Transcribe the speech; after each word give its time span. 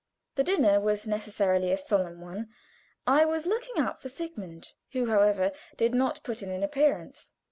The 0.33 0.43
dinner 0.43 0.79
was 0.79 1.05
necessarily 1.05 1.71
a 1.71 1.77
solemn 1.77 2.21
one. 2.21 2.49
I 3.05 3.23
was 3.23 3.45
looking 3.45 3.77
out 3.77 4.01
for 4.01 4.09
Sigmund, 4.09 4.73
who, 4.93 5.11
however, 5.11 5.51
did 5.77 5.93
not 5.93 6.23
put 6.23 6.41
in 6.41 6.49
an 6.49 6.63
appearance. 6.63 7.29